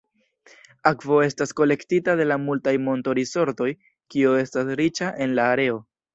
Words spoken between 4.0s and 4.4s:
kio